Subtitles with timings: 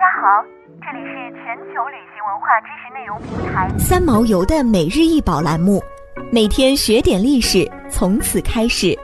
[0.00, 0.42] 家好，
[0.80, 5.78] 这里是全球旅行文化知识内容平台三毛游的每日一宝栏目，
[6.32, 8.98] 每天学点历史，从此开始。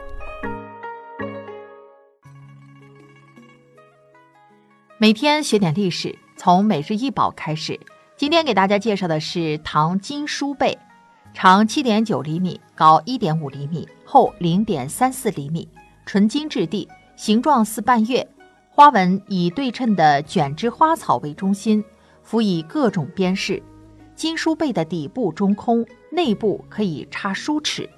[4.96, 7.78] 每天学点历史，从每日一宝开始。
[8.16, 10.78] 今天给大家介绍的是唐金书贝，
[11.34, 15.68] 长七点九厘米，高一点五厘米，厚零点三四厘米，
[16.06, 18.26] 纯金质地，形状似半月。
[18.76, 21.82] 花纹以对称的卷枝花草为中心，
[22.22, 23.62] 辅以各种边饰。
[24.14, 27.88] 金书背的底部中空，内部可以插书齿。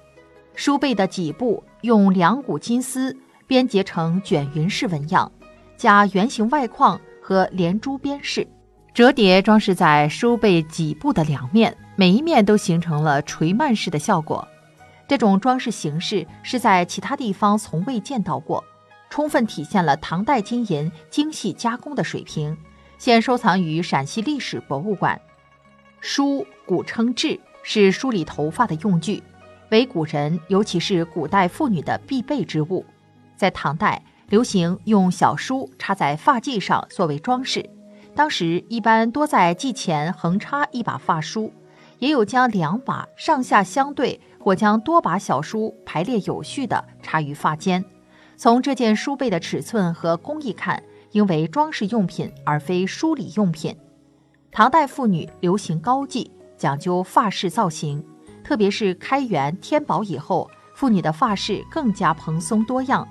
[0.55, 3.13] 书背的脊部用两股金丝
[3.45, 5.29] 编结成卷云式纹样，
[5.75, 8.47] 加圆形外框和连珠边饰，
[8.93, 14.47] 折叠装饰在书背脊部的两面，每一面都形成了垂蔓式的效果。
[15.09, 18.63] 这种装饰形式是在其他地方从未见到过。
[19.09, 22.55] 充分体现了唐代金银精细加工的水平，
[22.97, 25.19] 现收藏于陕西历史博物馆。
[25.99, 29.21] 梳古称髻，是梳理头发的用具，
[29.69, 32.85] 为古人尤其是古代妇女的必备之物。
[33.35, 37.69] 在唐代，流行用小梳插在发髻上作为装饰，
[38.15, 41.51] 当时一般多在髻前横插一把发梳，
[41.97, 47.83] 也有将两把上下相对或将多把小梳排列有序地插于发间。
[48.41, 53.75] 从这件书背的尺寸和工艺看，应为装饰用品而非梳理用品。
[54.49, 58.01] 唐代妇女流行高髻，讲究发饰造型，
[58.41, 63.05] 特别是开元、天宝以后，妇女的发饰更加蓬松多样，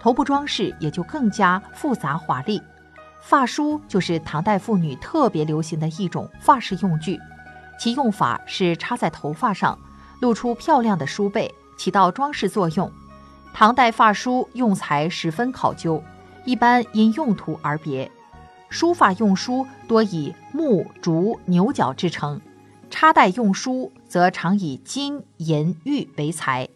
[0.00, 2.60] 头部装饰也就更加复杂华丽。
[3.20, 7.20] 发梳就是唐代妇女特别流行的一种发饰用具，
[7.78, 9.78] 其用法是插在头发上，
[10.20, 12.92] 露出漂亮的梳背，起到装饰作用。
[13.52, 16.02] 唐代发梳用材十分考究，
[16.44, 18.10] 一般因用途而别。
[18.68, 22.40] 梳发用梳多以木、竹、牛角制成，
[22.88, 26.68] 插袋用梳则常以金、银、玉为材。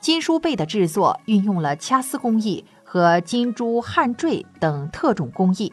[0.00, 5.72] 金梳背的制作运用了掐丝工艺和金珠焊缀等特种工艺。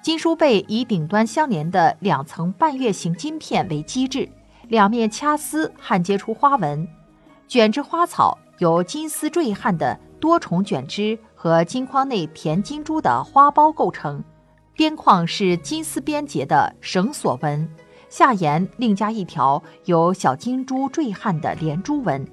[0.00, 4.28] 金梳背以顶端相连的两层半月形金片为基质，
[4.68, 6.86] 两面掐丝焊接出花纹，
[7.48, 8.38] 卷枝花草。
[8.58, 14.22] 由金丝缀焊的多重卷枝和金框内填金珠的花苞构成，
[14.74, 17.68] 边框是金丝编结的绳索纹，
[18.08, 22.26] 下沿另加一条由小金珠缀焊的连珠纹。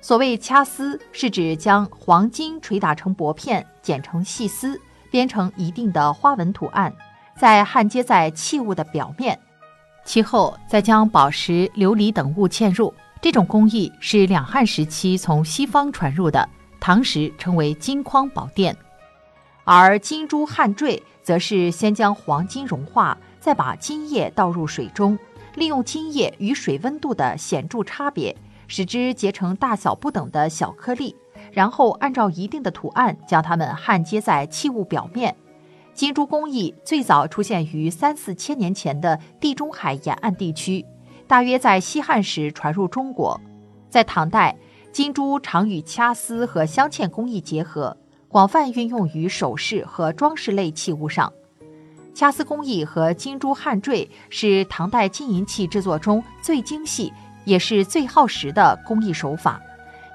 [0.00, 6.94] 所谓掐丝，是指将黄金捶打成薄片，剪成细丝，编成一定的花纹图案，
[7.36, 9.38] 再焊接在器物的表面，
[10.04, 12.92] 其后再将宝石、琉璃等物嵌入。
[13.20, 16.48] 这种工艺是两汉时期从西方传入的，
[16.78, 18.76] 唐时称为金框宝殿，
[19.64, 25.18] 而金珠焊缀则是先将黄金融化，再把金液倒入水中，
[25.56, 28.36] 利用金液与水温度的显著差别，
[28.68, 31.16] 使之结成大小不等的小颗粒，
[31.50, 35.36] 然后按照一定的图案将它们焊接在器物表面。
[35.92, 40.86] 金珠工艺最早出现于三四千年前的地中海沿岸地区。
[41.28, 43.38] 大约在西汉时传入中国，
[43.90, 44.56] 在唐代，
[44.90, 47.94] 金珠常与掐丝和镶嵌工艺结合，
[48.28, 51.30] 广泛运用于首饰和装饰类器物上。
[52.14, 57.12] 掐丝工艺和金珠焊缀是唐代金银器制作中最精细
[57.44, 59.60] 也是最耗时的工艺手法。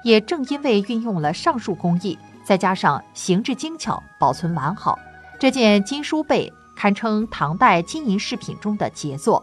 [0.02, 4.98] 也正因为运用了上述工艺，再加上形制精巧、保存完好，
[5.38, 9.42] 这件金书贝堪称唐代金银饰品中的杰作。